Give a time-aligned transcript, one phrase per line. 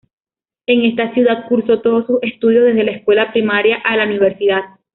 [0.65, 4.63] En esta ciudad cursó todos sus estudios, desde la escuela primaria a la Universidad.